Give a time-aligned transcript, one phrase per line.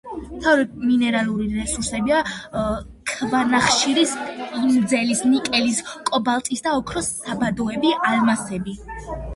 [0.27, 2.21] მთავარი მინერალური რესურსებია:
[3.11, 8.81] ქვანახშირი, სპილენძის, ნიკელის, კობალტის და ოქროს საბადოები, ალმასები.